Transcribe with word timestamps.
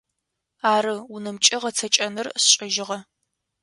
Ары, 0.73 0.95
унэмкӏэ 1.13 1.57
гъэцэкӏэныр 1.61 2.27
сшӏыжьыгъэ. 2.43 2.99